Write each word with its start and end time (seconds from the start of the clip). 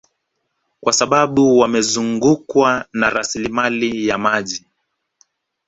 Kwa 0.81 0.93
sababu 0.93 1.57
wamezungukwa 1.59 2.85
na 2.93 3.09
rasilimali 3.09 4.07
ya 4.07 4.17
maji 4.17 4.65